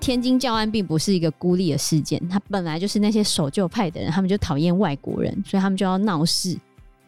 [0.00, 6.58] 天津教案并不是一个孤立的事件，它本来就是那些守旧派的人，他们就讨厌外国人，所以他们就要闹事，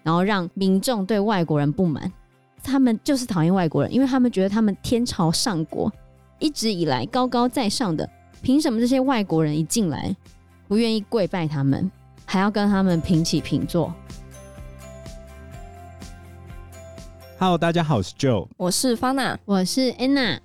[0.03, 2.13] 然后让民众对外国人不满。
[2.63, 5.91] 他们就是讨厌外国人，因为他们觉得他们天朝上国
[6.39, 8.07] 一直以来高高在上的，
[8.43, 10.15] 凭什么这些外国人一进来
[10.69, 11.91] 不愿意跪拜他们，
[12.27, 13.91] 还要跟他们平起平坐
[17.41, 20.39] ？Hello，大家好，我是 Joe，我是 Fana，我是 Anna。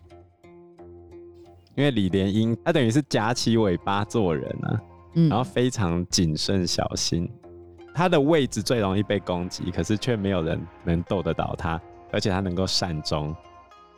[1.75, 4.79] 因为李莲英她等于是夹起尾巴做人啊，
[5.15, 7.29] 嗯，然后非常谨慎小心，
[7.93, 11.77] 他的位置最容易被攻击，可是却没有人能斗得倒他。
[12.13, 13.35] 而且他能够善终。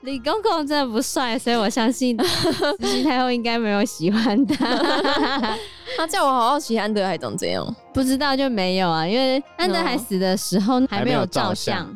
[0.01, 2.17] 李公公真的不帅，所以我相信
[2.81, 4.65] 慈禧太后应该没有喜欢他。
[5.95, 11.87] 他叫我好好奇安德海长怎样，不知道就没有啊，因为安德海死的时候还没有照相。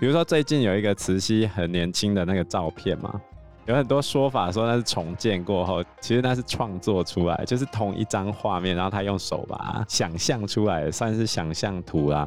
[0.00, 3.20] 比如说最近有一个慈禧很年轻的那个照片嘛，
[3.66, 12.26] 有很多说法说那是重建过后，其实那是创作出来，就是同一张画面，然后他用手把它想象出来，算是想象图啦。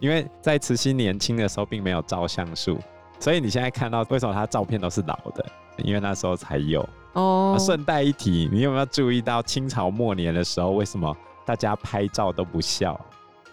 [0.00, 2.76] 因为在慈禧年轻的时候并没有照相术，
[3.20, 5.46] 所以你现在看到为什么他照片都是老的？
[5.84, 7.56] 因为那时候才有哦。
[7.60, 13.00] 顺带一提，你有没有注意到清朝末年的时候，为什么大家拍照都不笑？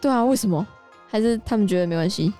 [0.02, 0.66] 对啊，为什么？
[1.08, 2.34] 还是他们觉得没关系？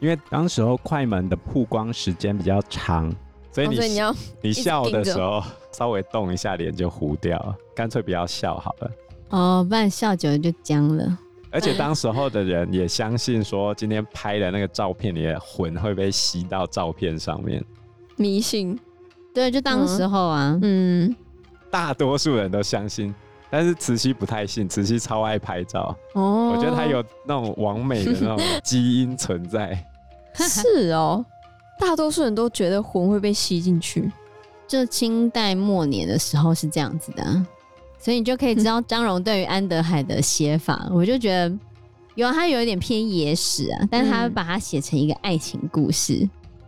[0.00, 3.12] 因为当时候快门的曝光时间比较长，
[3.50, 8.90] 所以你、哦、所以你要你笑的时候稍微动一下脸就糊掉了，干脆不要笑好了。
[9.30, 11.18] 哦，不然笑久了就僵了。
[11.50, 17.64] 而且当时候的人也相信说，今天拍的那个照片里的魂会被吸到照片上面，
[18.16, 18.78] 迷信。
[19.32, 21.14] 对，就当时候啊，嗯，
[21.70, 23.14] 大多数人都相信，
[23.48, 25.96] 但是慈禧不太信，慈禧超爱拍照。
[26.14, 29.82] 哦，我觉得她有那种完美的那种基因存在。
[30.46, 31.24] 是哦，
[31.80, 34.10] 大多数人都觉得魂会被吸进去。
[34.66, 37.46] 就清代末年的时候是这样子的。
[37.98, 41.52] 所以你就可以知道张荣对于安德海的写法，嗯、我就觉得
[42.14, 46.20] 有他有一点偏野史啊，但是他把它写成一个爱情故事，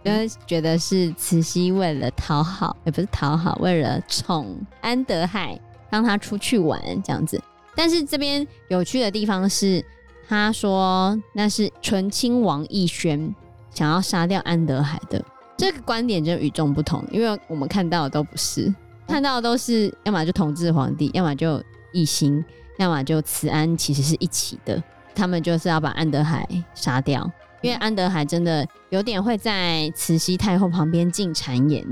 [0.05, 7.41] 就、嗯、觉得是慈禧为了讨好，也不是讨好，为了宠安德海，让他出去玩这样子。
[7.77, 9.85] 但是这边有趣的地方是，
[10.29, 13.33] 他说那是醇亲王奕萱
[13.73, 15.25] 想要杀掉安德海的，
[15.57, 18.73] 这个观点就与众不同，因为我们看到的都不是。
[19.07, 21.61] 看到的都是，要么就同治皇帝，要么就
[21.93, 22.45] 奕欣，
[22.79, 24.81] 要么就慈安，其实是一起的。
[25.15, 27.29] 他们就是要把安德海杀掉，
[27.61, 31.85] 因为安德海真的有点会在慈禧太后旁边进谗言，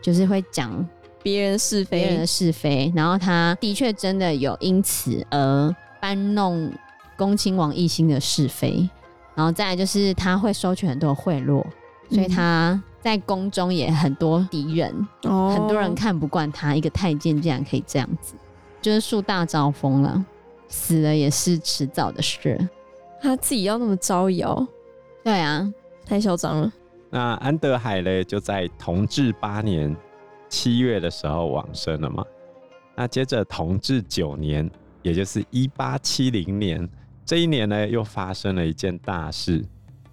[0.00, 0.88] 就是会讲
[1.22, 2.90] 别人是非，别人的是非。
[2.96, 6.72] 然后他的确真的有因此而搬弄
[7.16, 8.88] 恭亲王奕欣的是非。
[9.34, 11.64] 然后再来就是他会收取很多贿赂，
[12.10, 12.80] 所以他。
[13.02, 18.36] 在宫中也很多敌人，哦，很多人看不惯他一个太监竟然可以这样子，
[18.80, 20.24] 就是树大招风了，
[20.68, 22.56] 死了也是迟早的事。
[23.20, 24.64] 他自己要那么招摇，
[25.24, 25.68] 对啊，
[26.06, 26.72] 太嚣张了。
[27.10, 29.96] 那安德海呢，就在同治八年
[30.48, 32.24] 七月的时候往生了嘛。
[32.94, 34.70] 那接着同治九年，
[35.02, 36.88] 也就是一八七零年，
[37.32, 39.64] 这一年呢，又发生了一件大事。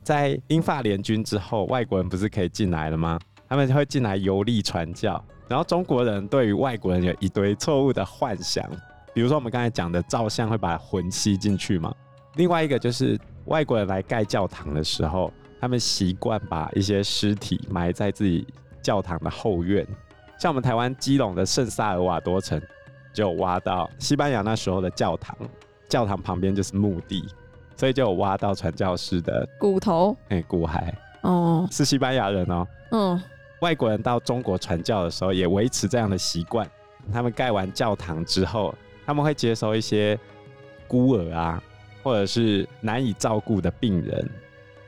[0.01, 3.19] 在英法联军之后，外国人不是可以进来了吗？
[3.49, 8.65] 他们会进来游历传教，然后中国人对于外国人有一堆错误的幻想，
[9.13, 11.93] 比如说我们刚才讲的照相会把魂吸进去嘛。
[12.35, 15.29] 另外一个就是外国人来盖教堂的时候，
[15.59, 18.47] 他们习惯把一些尸体埋在自己
[18.81, 19.85] 教堂的后院，
[20.39, 22.61] 像我们台湾基隆的圣萨尔瓦多城，
[23.13, 25.37] 就挖到西班牙那时候的教堂，
[25.89, 27.27] 教堂旁边就是墓地。
[27.75, 32.67] 所以就有挖到传教士的骨头，哎、欸，骨骸哦，是西班牙人哦。
[32.91, 33.23] 嗯，
[33.61, 36.69] 外国人到中国传教的时候也维持这样的习惯。
[37.13, 40.19] 他们盖完教堂之后，他们会接收一些
[40.89, 41.63] 孤儿啊，
[42.03, 44.29] 或者是难以照顾的病人，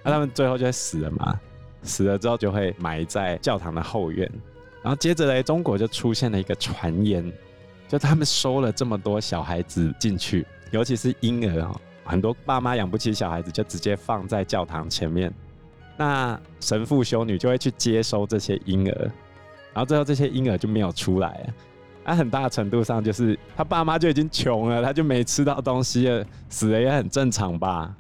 [0.03, 1.39] 那他们最后就会死了嘛。
[1.83, 4.29] 死了之后就会埋在教堂的后院。
[4.83, 7.31] 然后接着呢，中国就出现了一个传言，
[7.87, 11.79] 就他们收了这么多小孩子进去，尤其是婴儿哦。
[12.03, 15.31] 很多爸妈养不起小孩子，就直接放在教堂前面。
[15.95, 19.11] 那神父修女就会去接收这些婴儿，
[19.73, 21.47] 然后最后这些婴儿就没有出来。
[22.03, 27.95] 那很大程度上就是他爸妈就已经穷了，他就没吃到东西了，死了也很正常吧？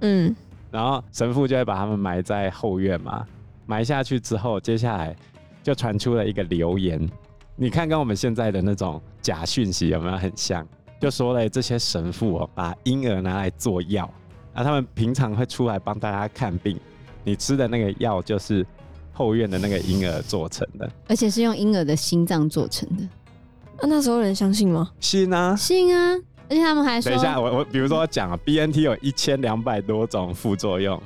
[0.00, 0.34] 嗯。
[0.70, 3.26] 然后神父就会把他们埋在后院嘛。
[3.66, 5.14] 埋下去之后，接下来
[5.62, 7.06] 就传出了一个流言。
[7.54, 10.66] 你看，跟我们现在的那种假讯息有没有很像？
[11.02, 14.08] 就说了这些神父哦，把婴儿拿来做药，
[14.54, 16.78] 啊，他们平常会出来帮大家看病，
[17.24, 18.64] 你吃的那个药就是
[19.12, 23.02] 后院的那个婴儿做成的，而且是用婴儿的心脏做成的。
[23.80, 24.92] 那、啊、那时候人相信吗？
[25.00, 26.14] 信啊，信啊！
[26.48, 31.02] 而且他们还说，等一下，我我比如说我讲啊，BNT 有一千两百多种副作用，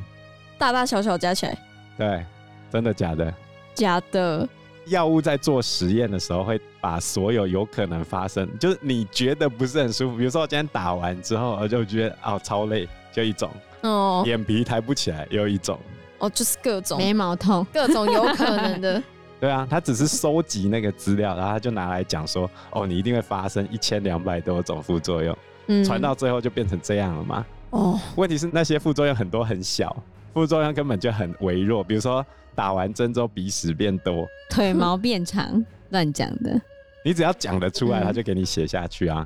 [0.58, 1.58] 大大小小加起来，
[1.96, 2.22] 对，
[2.70, 3.32] 真的假的？
[3.74, 4.46] 假的。
[4.88, 13.50] 药物在做实验的时候，会把所有有可能发生，就是你觉得不是很舒服，比如说我今天打完之后，我就觉得哦超累，就一种
[13.80, 15.76] 哦，眼皮抬不起来，又一种
[16.18, 19.02] 哦，就是各种眉毛痛，各种有可能的。
[19.40, 25.36] 对啊，他只是收集那个资料，然后他就拿来讲说，哦，你一定会发生一千两百多种副作用，
[25.66, 27.44] 嗯，传到最后就变成这样了嘛。
[27.70, 29.96] 哦，问题是那些副作用很多很小，
[30.32, 32.24] 副作用根本就很微弱，比如说。
[32.56, 36.58] 打完针之后鼻屎变多，腿毛变长，乱讲的。
[37.06, 39.24] 你只要讲得出来，他就给你写下去啊。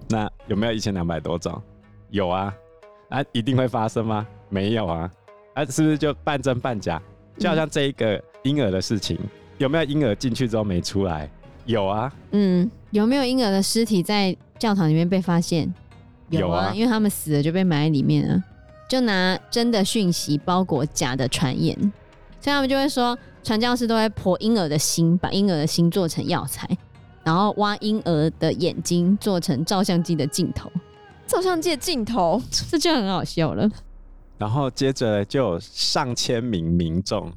[0.00, 1.62] 嗯、那有没有一千两百多种？
[2.10, 2.54] 有啊。
[3.08, 4.26] 啊，一定会发生吗？
[4.50, 5.10] 没有啊。
[5.54, 7.00] 啊，是不是就半真半假？
[7.38, 11.26] 就好像这一个婴儿的事情，嗯、有没有婴儿进去之后没出来？
[11.64, 12.12] 有啊。
[12.32, 15.72] 嗯，有没有婴儿的尸体在教堂里面被发现？
[16.28, 18.44] 有啊，有啊，因为他们死了就被埋在里面了。
[18.86, 21.74] 就拿真的讯息包裹假的传言。
[22.42, 26.68] 所以他们就会说，传教士都会剖婴儿的心，把婴儿的心做成药材，
[27.24, 30.70] 然后挖婴儿的眼睛做成照相机的镜头。
[31.26, 33.68] 照相机的镜头，这就很好笑了。
[34.38, 37.32] 然后接着就有上千名民众，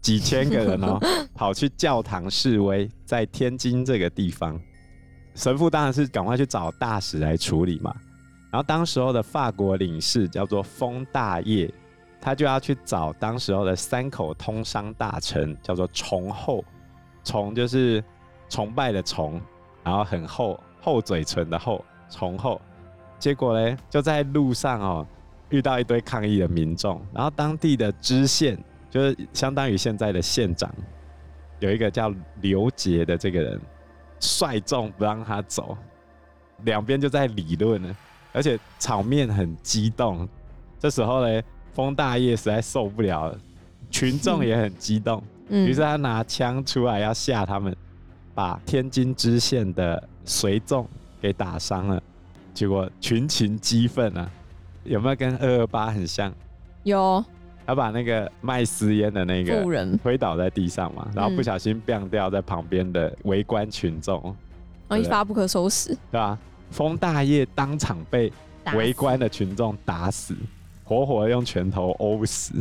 [0.00, 0.98] 几千个人哦，
[1.34, 4.60] 跑去教堂示威，在天津这个地方，
[5.34, 7.94] 神父当然是赶快去找大使来处理嘛。
[8.50, 11.72] 然后当时候的法国领事叫做封大业。
[12.22, 16.62] 他就要去找当时候的三口通商大臣，叫做崇厚，
[17.24, 18.04] 崇就是
[18.50, 19.40] 崇拜的崇，
[19.82, 22.60] 然后很厚厚嘴唇的厚，崇厚。
[23.18, 25.06] 结果呢，就在路上哦，
[25.48, 30.70] 遇到一堆抗议的民众，然后当地的知县，就是相当于现在的县长，
[31.60, 32.12] 有一个叫
[32.42, 33.60] 刘杰的这个人，
[34.18, 35.74] 率众不让他走，
[36.64, 37.96] 两边就在理论呢，
[38.32, 40.28] 而且场面很激动。
[40.78, 41.42] 这时候呢。
[41.72, 43.38] 封大业实在受不了了，
[43.90, 47.74] 群众也很激动，于、是他拿枪出来要吓他们，
[48.40, 50.88] 把天津知县的随从
[51.20, 52.02] 给打伤了，
[52.54, 54.30] 结果群情激愤啊！
[54.82, 56.32] 有没有跟二二八很像？
[56.84, 57.22] 有，
[57.66, 64.34] 他把那个卖私烟的那个人推倒在地上嘛，然后不小心毙掉在旁边的围观群众，
[64.88, 66.38] 然后一发不可收拾，对吧？
[66.70, 68.32] 封大业当场被
[68.74, 70.34] 围观的群众打死。
[70.82, 72.54] 活活用拳头殴死！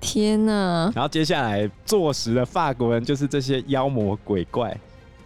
[0.00, 0.90] 天呐！
[0.94, 4.74] 然后接下来坐实的法国人就是这些妖魔鬼怪，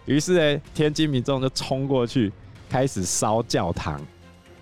[0.04, 2.32] 于是呢，天津民众就冲过去
[2.68, 4.00] 开始烧教堂，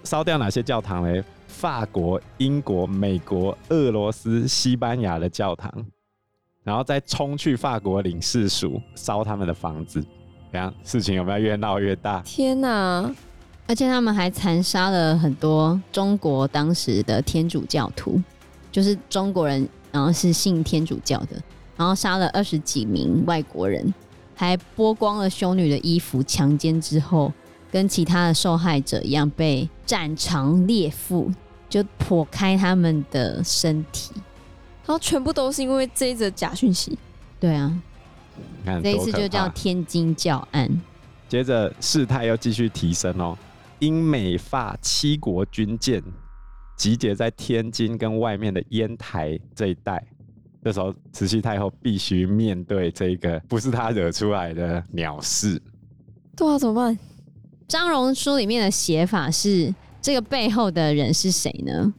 [0.04, 1.24] 烧掉哪些教堂呢？
[1.46, 5.70] 法国、英国、美国、俄罗斯、西班牙的教堂，
[6.62, 10.02] 然后再冲去法国领事署烧他们的房子，
[10.52, 12.20] 这样事情有没有越闹越大？
[12.22, 13.14] 天哪！
[13.66, 18.20] 而且他们还残杀了很多中国当时的天主教徒，
[18.72, 21.40] 就是中国人，然后是信天主教的，
[21.76, 23.92] 然后杀了二十几名外国人，
[24.40, 27.30] 还剥光了修女的衣服，强奸之后，
[27.70, 31.30] 跟其他的受害者一样被斩肠裂腹，
[31.68, 34.14] 就剖开他们的身体，
[34.86, 36.98] 然后全部都是因为这一则假讯息。
[37.38, 37.78] 对啊，
[38.82, 40.80] 这一次就叫天津教案。
[41.28, 43.36] 接着事态又继续提升哦。
[43.80, 46.02] 英美法七国军舰
[46.78, 50.02] 集结在天津跟外面的烟台这一带，
[50.62, 55.60] 这时候慈禧太后必须面对这个不是她惹出来的鸟事。
[56.36, 56.98] 对啊，怎么办？
[57.68, 61.92] 张荣书里面的写法是这个背后的人是谁呢？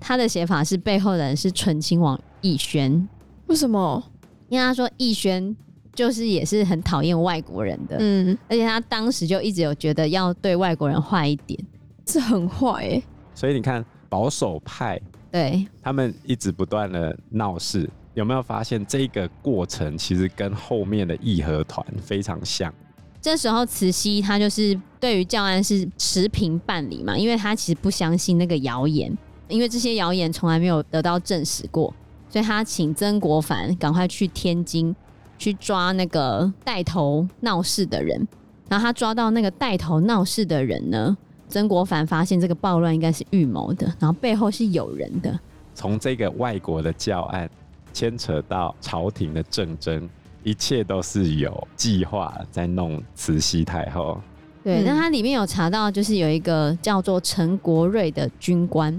[0.00, 3.08] 他的写法是背后的人是醇亲王奕轩。
[3.46, 4.02] 为什么？
[4.48, 5.56] 因为他说奕轩。
[5.92, 11.58] 就是也是很讨厌外国人的，嗯，而且他当时就一直有觉得要对外国人坏一点，
[12.06, 13.02] 是很坏哎。
[13.34, 14.98] 所以你看保守派，
[15.32, 22.72] 对，他们一直不断的闹事，有没有发现这个过程其实跟后面的义和团非常像？
[23.20, 29.12] 这时候慈禧她就是对于教案是持平办理嘛，因为她其实不相信那个谣言，
[29.48, 31.92] 因为这些谣言从来没有得到证实过，
[32.28, 34.94] 所以她请曾国藩赶快去天津。
[35.38, 38.28] 去抓那个带头闹事的人，
[38.68, 41.16] 然后他抓到那个带头闹事的人呢，
[41.48, 45.40] 曾国藩发现这个暴乱应该是预谋的，然后背后是有人的。
[45.74, 47.48] 从这个外国的教案
[47.92, 50.08] 牵扯到朝廷的政争，
[50.42, 54.20] 一切都是有计划在弄慈禧太后。
[54.62, 58.92] 对，那它里面有查到，就是有一个叫做陈国瑞的军官，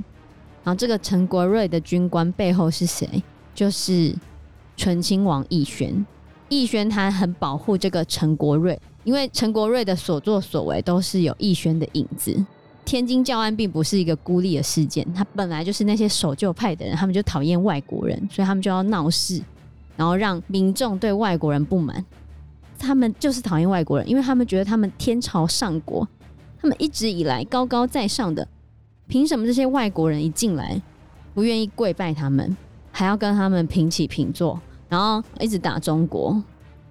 [0.64, 3.08] 然后这个陈国瑞的军官背后是谁？
[3.54, 4.16] 就是
[4.76, 6.06] 醇亲王奕轩。
[6.50, 12.46] 奕轩他很保护这个陈国瑞，因为陈国瑞的所作所为都是有奕轩的影子。
[12.92, 19.42] 天津教案并不是一个孤立的事件，他本来就是那些守旧派的人，他们就讨厌外国人，所以他们就要闹事，
[19.96, 22.04] 然后让民众对外国人不满。
[22.78, 26.06] 他们就是讨厌外国人，因为他们觉得他们天朝上国，
[26.62, 28.46] 他们一直以来高高在上的，
[29.08, 30.82] 凭什么这些外国人一进来，
[31.34, 32.58] 不愿意跪拜他们，
[32.92, 36.44] 还要跟他们平起平坐，然后一直打中国？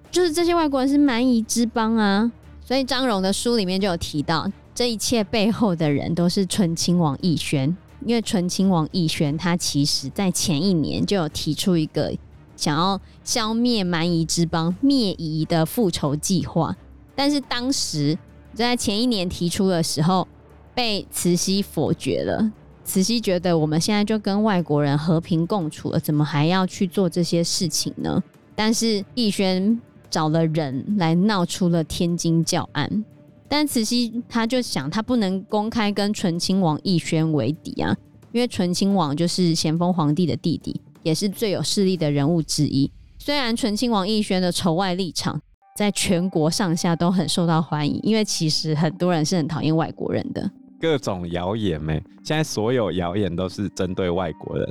[0.09, 2.31] 就是这些外国人是蛮夷之邦啊！
[2.65, 7.75] 所以张荣的书里面就有提到，这一切背后的人都是纯亲王奕宣，
[8.05, 12.13] 因为纯亲王奕宣他其实在前一年就有提出一个。
[12.57, 16.75] 想要消灭蛮夷之邦、灭夷的复仇计划，
[17.15, 18.15] 但是当时
[18.53, 20.27] 在前一年提出的时候，
[20.75, 22.51] 被慈禧否决了。
[22.83, 28.21] 慈禧觉得我们现在就跟外国人和平共处了，怎么还要去做这些事情呢？
[28.53, 33.03] 但是奕宣找了人来闹出了天津教案，
[33.51, 37.93] 但慈禧她就想，她不能公开跟醇亲王奕轩为敌啊，
[38.31, 40.79] 因为醇亲王就是咸丰皇帝的弟弟。
[41.03, 42.87] 也是最有势力的人物之一。
[43.17, 45.41] 虽然醇亲王奕轩的仇外立场
[45.75, 50.47] 在全国上下都很受到欢迎，因为其实很多人是很讨厌外国人的。
[50.79, 54.67] 各种谣言没，现在所有谣言都是针对外国人，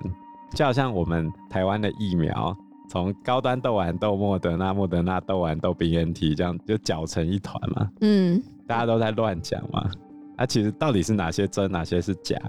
[0.54, 2.56] 就好像我们台湾的疫苗，
[2.88, 7.90] 从高端豆丸、豆莫德纳，莫德纳豆丸、豆 BNT，这样就搅成一团嘛。
[8.02, 9.90] 嗯，大家都在乱讲嘛。
[10.36, 12.40] 那、啊、其实到底是哪些真，哪些是假？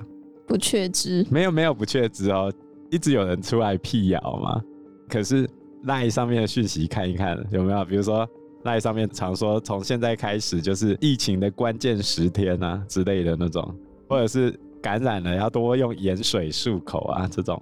[0.45, 1.25] 不确知。
[1.31, 2.53] 没有没有不确知哦。
[2.91, 4.61] 一直有人出来辟谣嘛？
[5.09, 5.49] 可是
[5.85, 7.83] LINE 上面的讯息看一看有没有？
[7.83, 8.29] 比如说
[8.63, 13.75] LINE 上面常说从现在开始就是疫情的关键十天啊之类的那种，
[14.07, 17.59] 或者是感染了要多用盐水漱口啊这种，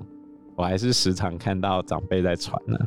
[0.57, 2.77] 我还是时常看到长辈在传呢。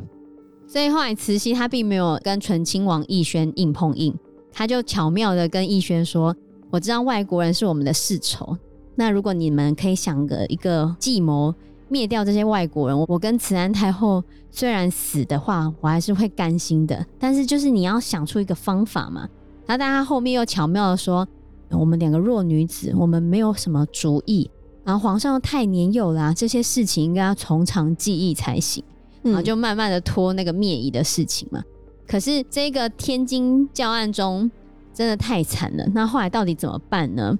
[0.67, 4.15] 所以后来慈禧她并没有跟醇亲王奕宣硬碰硬，
[4.53, 6.33] 她就巧妙的跟逸轩说
[6.71, 8.55] ：“我知道外国人是我们的世仇，
[8.95, 11.53] 那如果你们可以想个一个计谋。”
[11.89, 17.05] 灭掉这些外国人，我跟慈安太后虽然死的话，我还是会甘心的。
[17.19, 19.29] 但是就是你要想出一个方法嘛。
[19.67, 21.27] 然后但他后面又巧妙的说，
[21.69, 24.49] 我们两个弱女子，我们没有什么主意。
[24.83, 28.83] 然后皇上又太年幼啦，这些事情应该要从长计议才行。
[29.21, 31.61] 然后就慢慢的拖那个灭夷的事情嘛。
[32.07, 34.49] 可是这个天津教案中
[34.93, 37.37] 真的太惨了，那后来到底怎么办呢？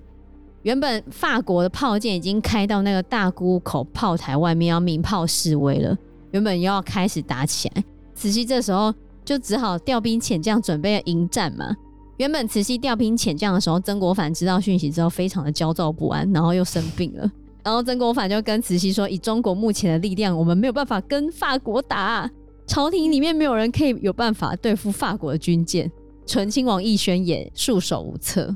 [0.64, 5.98] 原本法国的炮舰已经开到那个大沽口炮台外面，要鸣炮示威了。
[6.32, 7.84] 原本又要开始打起来，
[8.16, 8.94] 慈禧这时候
[9.26, 11.76] 就只好调兵遣将，准备迎战嘛。
[12.18, 17.30] 原本慈禧调兵遣将的时候，曾国藩知道讯息之后，非常的焦躁不安，然后又生病了。
[17.64, 22.30] 然后曾国藩就跟慈禧说：“以中国目前的力量，我们没有办法跟法国打，
[22.66, 25.92] 朝廷里面没有人可以有办法对付法国的军舰。”
[26.26, 28.56] 醇亲王奕轩也束手无策。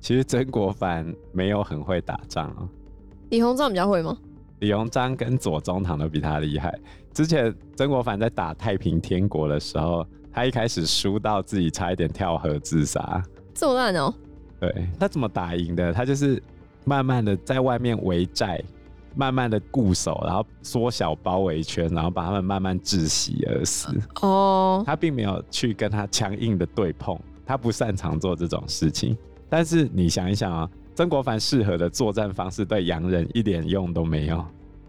[0.00, 2.66] 其实曾国藩没有很会打仗啊，
[3.28, 4.16] 李鸿章比较会吗？
[4.60, 6.74] 李鸿章跟左宗棠都比他厉害。
[7.12, 14.14] 之前曾国藩在打太平天国的时候，他一开始输到自己差一点跳河自杀，这么烂哦。
[14.58, 15.92] 对，他怎么打赢的？
[15.92, 16.42] 他就是
[16.86, 18.58] 慢慢的在外面围寨，
[19.14, 23.88] 慢慢的固守，然后缩小包围圈，然后把他们慢慢窒息而死。
[24.20, 29.16] 哦，他并没有去跟他强硬的对碰，他不擅长做这种事情。
[29.48, 34.44] 但是你想一想啊，曾国藩适合的作战方式对洋人一点用都没有。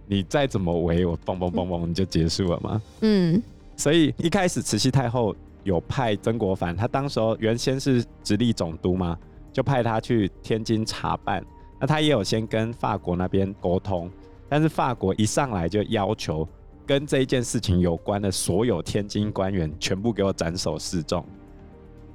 [0.05, 2.81] 你再怎么围我，嘣嘣嘣嘣，你就结束了吗？
[3.01, 3.41] 嗯。
[3.75, 9.17] 所以一开始慈禧太后有派曾国藩，他当时候原先是直隶总督嘛，
[9.51, 11.43] 就派他去天津查办。
[11.83, 14.09] 那他也有先跟法国那边沟通，
[14.47, 16.47] 但是法国一上来就要求
[16.85, 21.25] 跟这一件事情有关的所有天津官员全部给我斩首示众。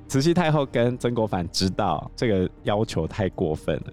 [0.06, 3.92] 慈禧太后跟曾国藩知道这个要求太过分了，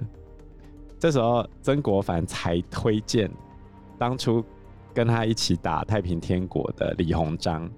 [0.98, 3.30] 这时候曾国藩才推荐
[4.00, 4.42] 当初
[4.94, 7.70] 跟他一起打太平天国的李鸿章。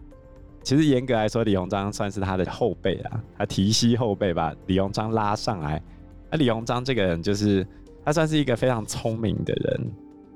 [0.62, 5.82] 其实严格来说，李鸿章算是他的后辈啊，他提携后辈把李鸿章拉上来。
[6.30, 7.66] 那李鸿章这个人就是
[8.08, 9.92] 他算是一个非常聪明的人，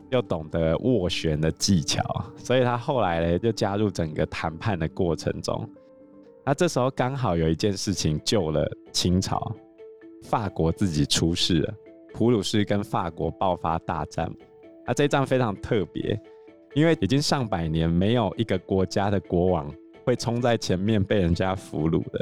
[0.09, 2.03] 又懂得斡旋的技巧，
[2.35, 5.65] 所以他后来呢就加入整个谈判的过程中。
[6.45, 9.55] 那这时候刚好有一件事情救了清朝，
[10.23, 11.73] 法国自己出事了，
[12.13, 14.29] 普鲁士跟法国爆发大战。
[14.85, 16.19] 啊，这一仗非常特别，
[16.73, 19.73] 因为已经上百年没有一个国家的国王
[20.03, 22.19] 会冲在前面被人家俘虏的。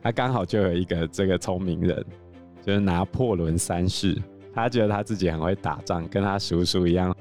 [0.00, 2.02] 他刚好就有一个这个聪明人，
[2.62, 4.16] 就是拿破仑三世，
[4.52, 7.14] 他觉得他自己很会打仗，跟他叔叔一样，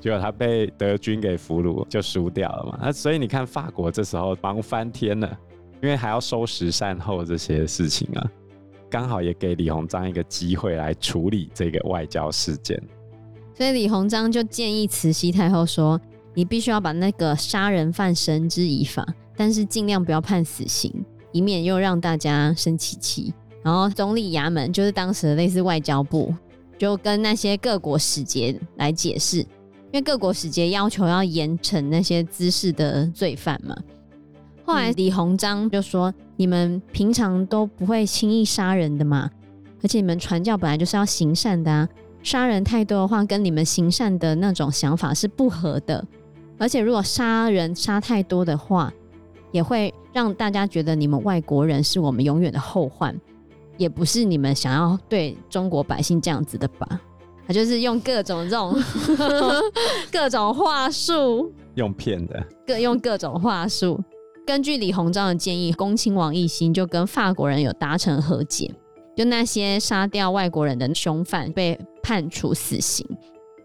[0.00, 2.78] 结果他被德军给俘虏，就输掉了嘛。
[2.82, 5.38] 那所以你看，法国这时候忙翻天了，
[5.80, 8.30] 因为还要收拾善后这些事情啊，
[8.90, 12.82] 刚好也给李鸿章一个机会来处理这个外交事件。
[13.54, 16.00] 所以李鸿章就建议慈禧太后说
[16.34, 20.92] ：“你必须要把那个杀人犯绳之以法，但是尽量不要判死刑，
[21.32, 26.34] 以免又让大家生气气。”然后总理衙门就是当时的类似外交部，
[26.82, 29.46] 就跟那些各国使节来解释，因
[29.92, 33.76] 为各国使节要求要严惩那些滋事的罪犯嘛。
[34.64, 39.30] 后来李鸿章就说：“你们平常都不会轻易杀人的嘛，
[39.80, 41.88] 而且你们传教本来就是要行善的啊，
[42.24, 46.04] 杀人太多的话，跟你们行善的那种想法是不合的。
[46.58, 48.92] 而且如果杀人杀太多的话，
[49.52, 53.16] 也会让大家觉得你们外国人是我们永远的后患。”
[53.76, 57.00] 也不是你们想要对中国百姓这样子的吧？
[57.46, 58.72] 他就是用各种这种
[60.12, 64.00] 各种话术，用骗的，各用各种话术。
[64.46, 68.72] 根据李鸿章的建议，恭亲王奕欣就跟法国人有达成和解，
[69.16, 73.06] 就那些杀掉外国人的凶犯被判处死刑，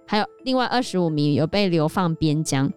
[0.06, 2.72] 还有另外二十五名有被流放边疆。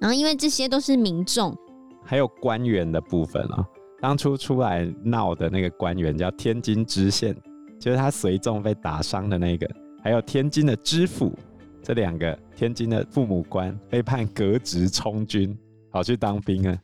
[0.00, 1.56] 然后因为这些都是民众，
[2.02, 3.66] 还有官员的部分啊、哦。
[4.04, 7.34] 当初出来闹的那个官员叫天津知县，
[7.80, 9.66] 就是他随众被打伤的那个，
[10.02, 11.32] 还有天津的知府，
[11.82, 15.56] 这两个天津的父母官被判革职充军，
[15.90, 16.78] 跑去当兵了。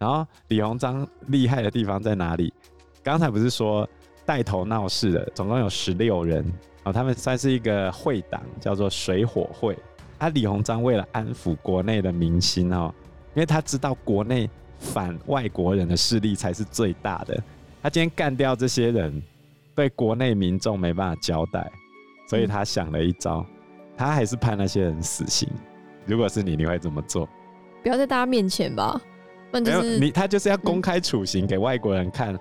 [0.00, 2.52] 然后李鸿章厉害的地方在哪里？
[3.04, 3.88] 刚才不是说
[4.26, 6.44] 带头闹事的总共有十六人
[6.82, 9.78] 哦，他们算是一个会党，叫做水火会。
[10.18, 12.92] 他李鸿章为了安抚国内的民心哦，
[13.36, 14.50] 因为他知道国内。
[14.84, 17.42] 反外国人的势力才是最大的。
[17.82, 19.22] 他今天干掉这些人，
[19.74, 21.70] 对国内民众没办法交代，
[22.28, 23.46] 所以他想了一招，嗯、
[23.96, 25.48] 他还是判那些人死刑。
[26.06, 27.28] 如果是你，你会怎么做？
[27.82, 29.00] 不要在大家面前吧，
[29.50, 32.40] 不然就是你他就是要公开处刑给外国人看，嗯、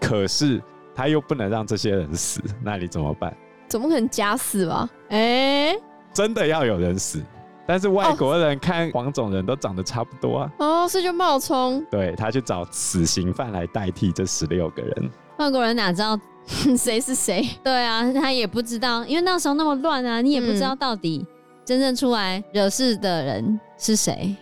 [0.00, 0.62] 可是
[0.94, 3.34] 他又不能让这些人死，那你怎么办？
[3.68, 4.88] 怎么可能假死吧？
[5.08, 7.22] 哎、欸，真的要有人死。
[7.66, 15.10] 但是外国人看黄种人都长得差不多啊，哦，所以就冒充，对，他去找死刑犯来代替这十六个人。
[15.38, 16.18] 外国人哪知道
[16.78, 17.46] 谁是谁？
[17.64, 21.26] 对啊，他也不知道，因为那时候那么乱啊，你也不知道到底
[21.64, 24.14] 真正出来惹事的人是谁。
[24.28, 24.36] 嗯、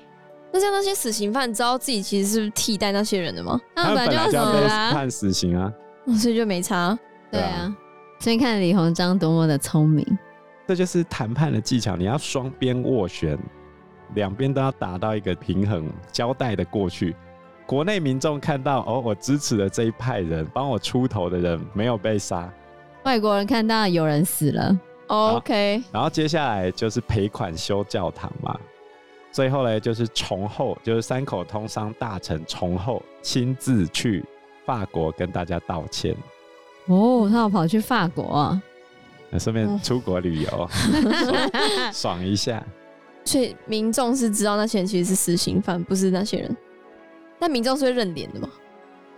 [0.52, 3.58] 那像那些死刑犯，知道自己其实是替代那些人的吗？
[3.74, 5.72] 他们本来就要被判死刑啊，
[6.18, 6.96] 所以就没差。
[7.32, 7.74] 对啊，
[8.20, 10.06] 所以看李鸿章多么的聪明。
[10.66, 13.38] 这就是谈判的技巧，你要双边斡旋，
[14.14, 17.14] 两边都要达到一个平衡，交代的过去。
[17.66, 22.48] 国内民众看到哦，我支持的这一派人，帮我出头的人没有被杀；
[23.05, 25.83] 外国人看到有人死了，OK。
[25.92, 28.59] 然后接下来就是赔款修教堂嘛，
[29.33, 34.24] 最后呢就是崇厚，就是三口通商大臣崇厚亲自去
[34.64, 36.14] 法国跟大家道歉。
[36.87, 38.62] 哦，他要跑去法国啊。
[39.38, 42.64] 顺便出国旅游，哦、爽，爽一下。
[43.25, 46.57] 所以民众是知道那些人其实是死刑犯，不是那些人。
[47.38, 48.49] 但民众是会认脸的吗？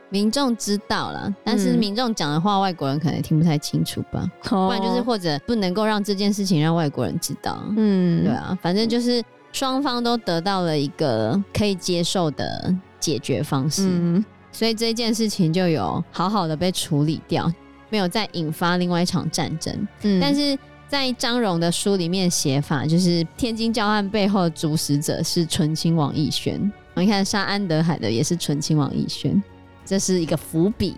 [0.09, 4.25] 民众知道了，但是民众讲的话，外国人可能听不太清楚吧。
[4.53, 7.61] 嗯、不然就是或者不能够让这件事情让外国人知道。
[7.77, 17.53] 嗯，对啊，反正就是双方都得到了一个可以接受的解决方式，嗯、所以这件事情就有好好的被处理掉。
[17.89, 26.73] 没有再引发另外一场战争，嗯，但是在张荣的书里面写法，就是天津教案背后的主使者是醇亲王奕轩。
[26.95, 29.43] 你看杀安德海的也是醇亲王奕轩，
[29.85, 30.97] 这是一个伏笔，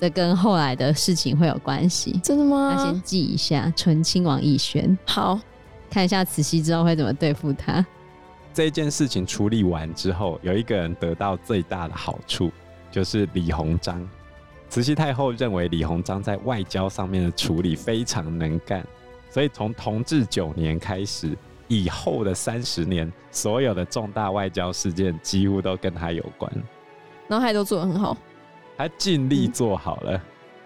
[0.00, 2.18] 这跟后来的事情会有关系。
[2.22, 2.74] 真的吗？
[2.76, 4.98] 那先记一下醇亲王奕轩。
[5.06, 5.38] 好，
[5.88, 7.84] 看一下慈禧之后会怎么对付他。
[8.52, 12.50] 这件事情处理完之后，有一个人得到最大的好处，
[12.90, 14.08] 就是李鸿章。
[14.68, 18.84] 慈禧太后认为李鸿章在外交上面的处理非常能干，
[19.30, 21.36] 所以从同治九年开始，
[21.68, 26.52] 以后的三十年，所有的重大外交事件几乎都跟他有关，
[27.28, 28.16] 然后还都做得很好，
[28.76, 30.20] 他尽力做好了，嗯、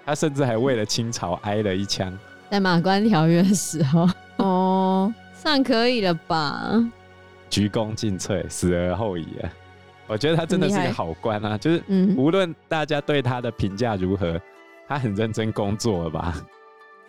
[0.07, 2.19] 他甚至还为了清朝挨了一枪，
[2.51, 4.09] 在马关条约的时候，
[4.39, 6.73] 哦，算可以了吧？
[7.49, 9.51] 鞠躬尽瘁，死而后已啊。
[10.11, 11.81] 我觉得他真的是个好官啊，就是
[12.17, 14.41] 无论大家对他的评价如何，
[14.89, 16.45] 他很认真工作了吧？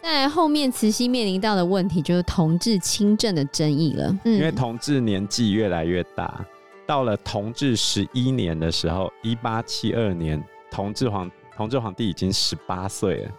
[0.03, 4.15] 在后面，慈禧面临到的问题就是同治亲政的争议了。
[4.23, 6.45] 嗯因为同治年纪越来越大，
[6.85, 13.31] 到了同治十一年的时候，一八七二年，同治皇同治皇帝已经十八岁了。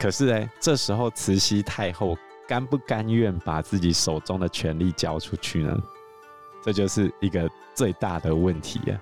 [0.00, 5.76] 可是呢，这时候慈禧太后甘不甘愿把自己手中的权力交出去呢？
[6.66, 8.98] 这就是一个最大的问题啊！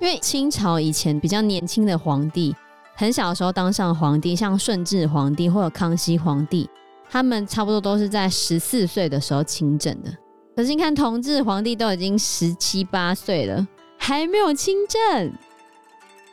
[0.00, 2.54] 因为清朝以前比较年轻的皇帝，
[2.94, 6.70] 很小的时候当上皇帝，像顺治皇帝或者康熙皇帝，
[7.10, 10.16] 他们差不多都是在十四岁的时候亲政的。
[10.54, 13.66] 可是你看，同治皇帝都已经十七八岁了，
[13.98, 15.32] 还没有亲政，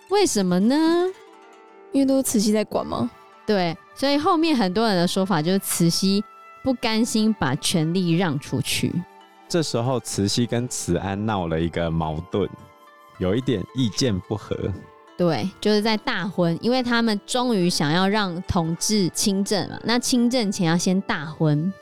[0.10, 0.76] 为什么呢？
[1.92, 3.10] 因为都是慈禧在管吗？
[3.48, 6.24] 对，所以后面很多人的说法就是慈禧
[6.64, 8.94] 不甘心把权力让出去。
[9.48, 12.50] 这时候，慈禧跟慈安闹了一个矛盾，
[13.18, 14.56] 有一点意见不合。
[15.18, 19.82] 对，就是在大婚，因为他们终于想要让同治亲政了。
[19.84, 21.74] 那亲政前要先大婚，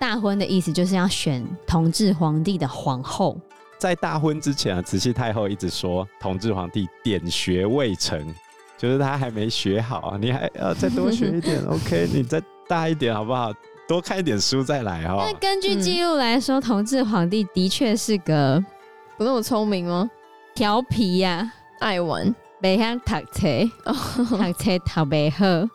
[0.00, 3.38] 大婚的意思就是要选同治皇帝的皇后。
[3.78, 8.34] 在大婚之前啊，慈禧太后一直说同治皇帝点学未成。
[8.78, 12.08] 就是他还没学好，你还要再多学一点， OK？
[12.12, 13.52] 你再大一点好不好？
[13.88, 15.24] 多看一点书再来哦。
[15.26, 18.62] 那根据记录来说，嗯、同治皇帝的确是个
[19.16, 20.10] 不那么聪明吗？
[20.54, 23.48] 调皮呀、啊，爱玩，没想读册，
[23.84, 25.68] 读册读不好。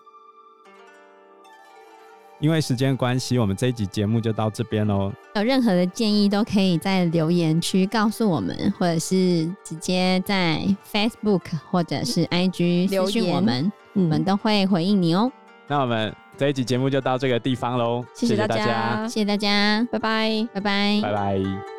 [2.40, 5.12] 因为时间关系，我们这一集节目就到这边喽。
[5.34, 11.42] 有任何的建议，都可以在留言区告诉我们，或者是直接在 Facebook
[11.72, 15.32] 或者是 IG 留言我们，我们都会回应你哦。
[15.68, 21.77] 那我们这一集节目就到这个地方喽，谢谢大家，谢谢大家，拜拜，拜拜，拜拜。